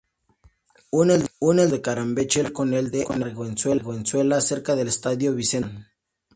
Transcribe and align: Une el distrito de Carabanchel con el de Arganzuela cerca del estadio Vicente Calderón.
Une 0.91 1.11
el 1.13 1.19
distrito 1.21 1.67
de 1.67 1.79
Carabanchel 1.79 2.51
con 2.53 2.73
el 2.73 2.89
de 2.89 3.05
Arganzuela 3.07 4.41
cerca 4.41 4.75
del 4.75 4.87
estadio 4.87 5.35
Vicente 5.35 5.67
Calderón. 5.67 5.87